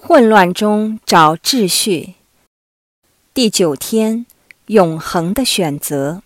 [0.00, 2.14] 混乱中找秩序。
[3.34, 4.24] 第九天，
[4.66, 6.22] 永恒的选择。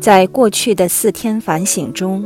[0.00, 2.24] 在过去的四天反省中，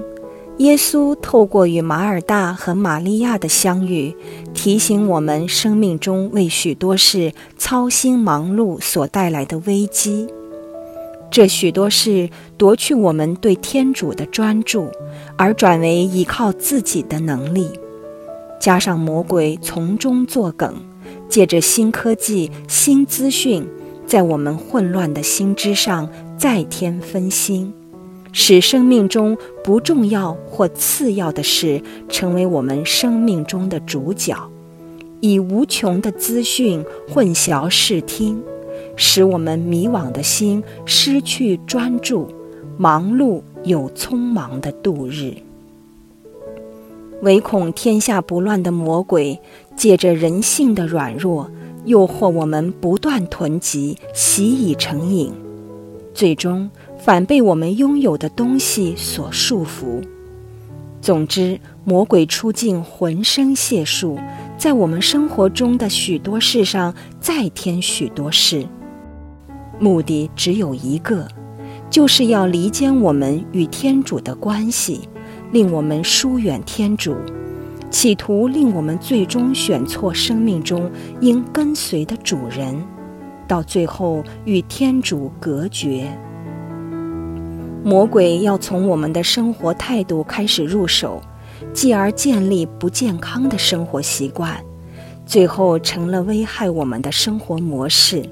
[0.58, 4.14] 耶稣透过与马尔大和玛利亚的相遇，
[4.52, 10.28] 提醒我们生命中为许多事操心忙碌所带来的危机。
[11.34, 14.88] 这许多事夺去我们对天主的专注，
[15.36, 17.68] 而转为依靠自己的能力，
[18.60, 20.72] 加上魔鬼从中作梗，
[21.28, 23.66] 借着新科技、新资讯，
[24.06, 26.08] 在我们混乱的心之上
[26.38, 27.74] 再添分心，
[28.30, 34.36] 使生命中不重要或次要的事成为我们生命中的主角，
[35.18, 38.40] 以无穷的资讯混淆视听。
[38.96, 42.28] 使我们迷惘的心失去专注，
[42.76, 45.34] 忙碌又匆忙的度日。
[47.22, 49.40] 唯恐天下不乱的魔鬼，
[49.76, 51.50] 借着人性的软弱，
[51.84, 55.32] 诱惑我们不断囤积，习以成瘾，
[56.12, 60.02] 最终反被我们拥有的东西所束缚。
[61.00, 64.18] 总之，魔鬼出尽浑身解数，
[64.58, 68.66] 在我们生活中的许多事上再添许多事。
[69.84, 71.28] 目的只有一个，
[71.90, 75.06] 就是要离间我们与天主的关系，
[75.52, 77.14] 令我们疏远天主，
[77.90, 80.90] 企图令我们最终选错生命中
[81.20, 82.82] 应跟随的主人，
[83.46, 86.10] 到最后与天主隔绝。
[87.84, 91.20] 魔鬼要从我们的生活态度开始入手，
[91.74, 94.64] 继而建立不健康的生活习惯，
[95.26, 98.24] 最后成了危害我们的生活模式。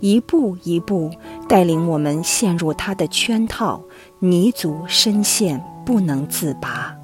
[0.00, 1.10] 一步一步
[1.48, 3.82] 带领我们陷入他的圈套，
[4.18, 6.94] 泥足深陷，不能自拔。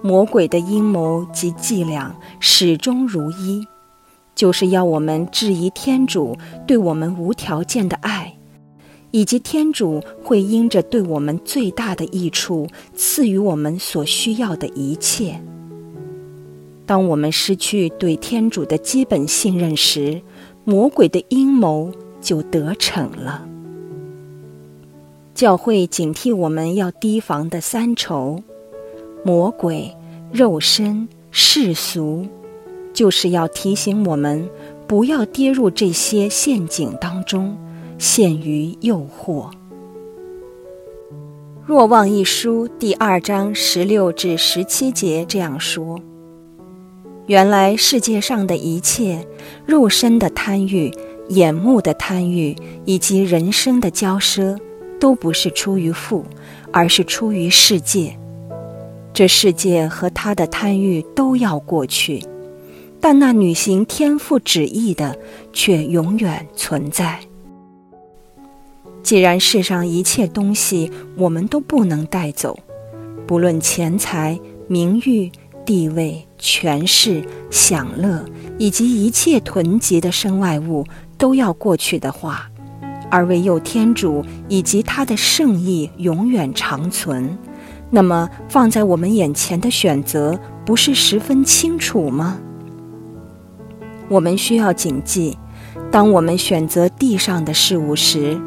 [0.00, 3.64] 魔鬼的阴谋及伎俩始终如一，
[4.34, 6.36] 就是要我们质疑天主
[6.66, 8.36] 对我们无条件的爱，
[9.12, 15.40] 以及天主会因着对我们最大的益处赐予我们所需要的一切。
[16.84, 20.20] 当我们失去对天主的基本信任时，
[20.64, 21.90] 魔鬼的阴谋
[22.20, 23.46] 就得逞了。
[25.34, 28.42] 教会警惕我们要提防的三仇：
[29.24, 29.96] 魔鬼、
[30.30, 32.26] 肉身、世俗，
[32.92, 34.48] 就是要提醒我们
[34.86, 37.56] 不要跌入这些陷阱当中，
[37.98, 39.50] 陷于诱惑。
[41.64, 45.98] 若望一书第二章十六至十七节这样说。
[47.32, 49.26] 原来世界上的一切，
[49.64, 50.92] 肉身的贪欲、
[51.30, 52.54] 眼目的贪欲，
[52.84, 54.58] 以及人生的骄奢，
[55.00, 56.26] 都不是出于父，
[56.70, 58.14] 而是出于世界。
[59.14, 62.22] 这世界和他的贪欲都要过去，
[63.00, 65.16] 但那履行天父旨意的，
[65.54, 67.18] 却永远存在。
[69.02, 72.58] 既然世上一切东西我们都不能带走，
[73.26, 74.38] 不论钱财、
[74.68, 75.32] 名誉。
[75.64, 78.24] 地位、权势、享乐
[78.58, 80.84] 以及一切囤积的身外物
[81.16, 82.50] 都要过去的话，
[83.10, 87.38] 而唯有天主以及他的圣意永远长存，
[87.90, 92.38] 那么放在我们眼前的选择不是十分清楚吗？
[94.08, 95.38] 我们需要谨记，
[95.90, 98.40] 当我们选择地上的事物时，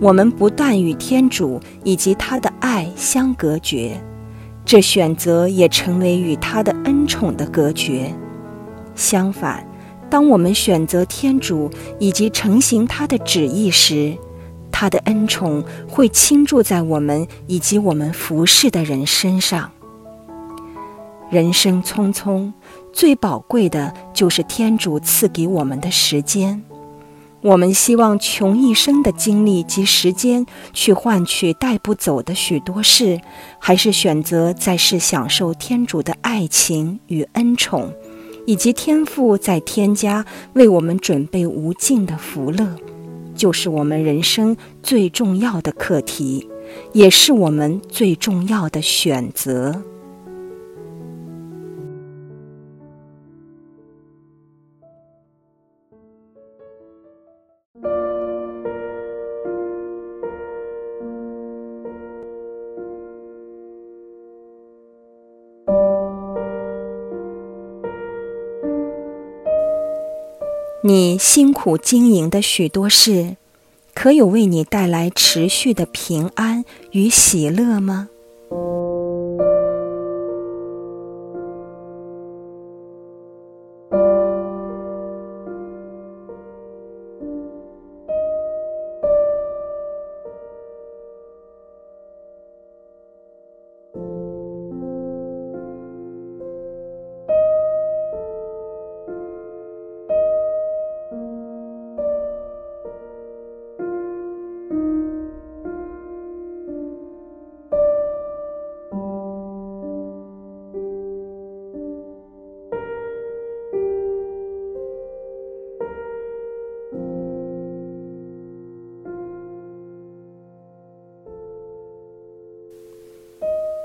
[0.00, 4.00] 我们不但与天主以及他的爱相隔绝。
[4.64, 8.14] 这选择也成为与他的恩宠的隔绝。
[8.94, 9.66] 相反，
[10.08, 14.16] 当我们选择天主以及成行他的旨意时，
[14.70, 19.70] 他的恩宠会倾注在我们以及我们服侍的人身上。
[21.30, 22.52] 人生匆匆，
[22.92, 26.62] 最宝贵的就是天主赐给我们的时间。
[27.42, 33.20] 我们希望穷一生的精力及时间去换取带不走的许多事，
[33.58, 37.92] 还是选择在世享受天主的爱情与恩宠，
[38.46, 42.76] 以及天父在天家为我们准备无尽的福乐，
[43.34, 46.48] 就是我们人生最重要的课题，
[46.92, 49.82] 也是我们最重要的选择。
[70.84, 73.36] 你辛苦经营的许多事，
[73.94, 78.08] 可有为你带来持续的平安与喜乐吗？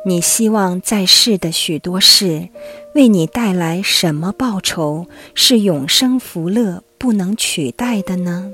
[0.08, 2.48] 你希望在世的许多事，
[2.96, 5.06] 为你带来什么报酬
[5.36, 8.54] 是永生福乐不能取代的呢？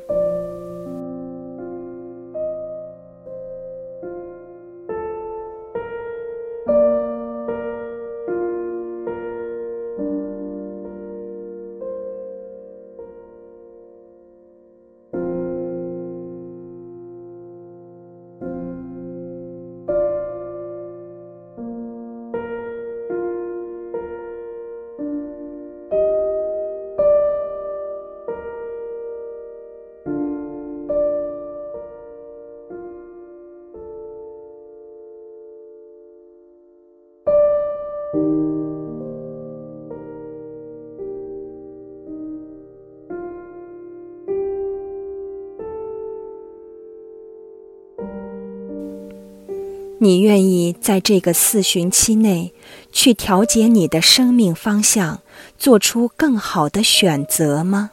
[50.04, 52.52] 你愿意在这个四旬期内，
[52.92, 55.22] 去调节你的生命方向，
[55.58, 57.92] 做出更好的选择吗？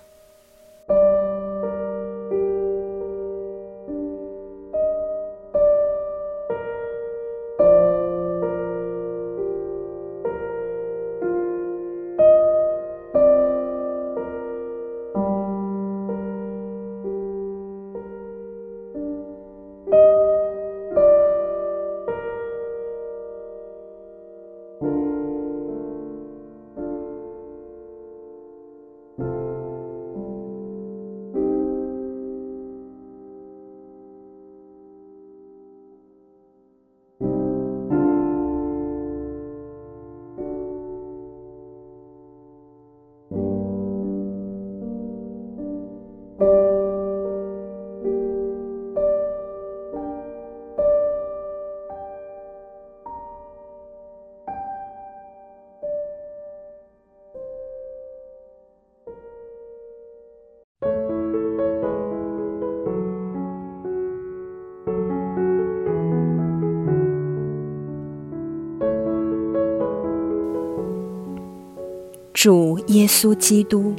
[72.42, 73.94] 主耶稣基督，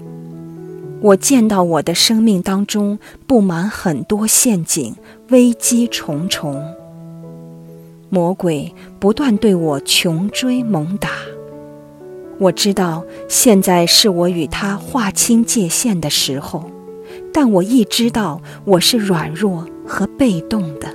[1.00, 2.98] 我见到我的生命当中
[3.28, 4.96] 布满很多陷阱，
[5.30, 6.60] 危机重重。
[8.10, 11.12] 魔鬼不断对我穷追猛打。
[12.40, 16.64] 我知道现在是我与他划清界限的时候，
[17.32, 20.88] 但我亦知道我是软弱和被动的。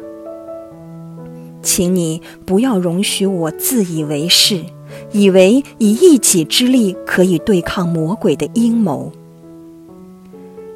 [1.62, 4.64] 请你不要容许我自以为是。
[5.12, 9.12] 以为以一己之力可以对抗魔鬼的阴谋，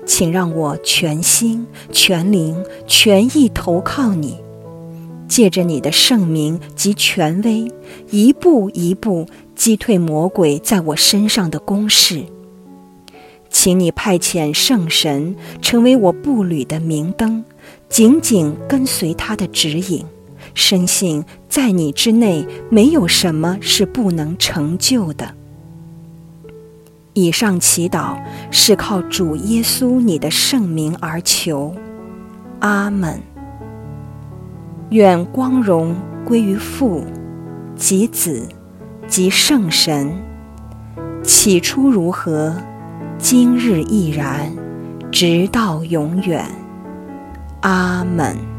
[0.06, 4.38] 请让我全心全灵全意投靠你，
[5.28, 7.70] 借着你的圣名及权威，
[8.10, 12.24] 一步一步击退魔鬼在我身上的攻势。
[13.50, 17.44] 请你派遣圣神成为我步履的明灯，
[17.88, 20.04] 紧紧跟随他的指引。
[20.54, 25.34] 深信在你之内没有什么是不能成就的。
[27.12, 28.16] 以上祈祷
[28.52, 31.74] 是靠主耶稣你的圣名而求，
[32.60, 33.20] 阿门。
[34.90, 37.04] 愿光荣归于父、
[37.74, 38.48] 及子、
[39.08, 40.12] 及圣神，
[41.22, 42.54] 起初如何，
[43.18, 44.52] 今日亦然，
[45.10, 46.46] 直到永远，
[47.62, 48.49] 阿门。